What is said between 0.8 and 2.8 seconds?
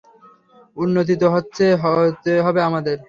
উন্নতি তো হতে হবে